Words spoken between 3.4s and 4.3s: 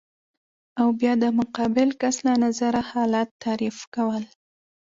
تعریف کول